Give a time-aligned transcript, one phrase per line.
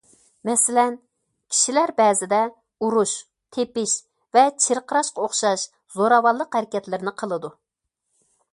[0.49, 0.95] مەسىلەن:
[1.55, 2.39] كىشىلەر بەزىدە
[2.87, 3.13] ئۇرۇش،
[3.57, 3.93] تېپىش
[4.37, 7.55] ۋە چىرقىراشقا ئوخشاش زوراۋانلىق ھەرىكەتلىرىنى قىلىدۇ.